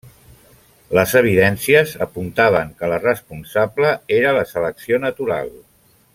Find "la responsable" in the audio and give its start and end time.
2.95-3.93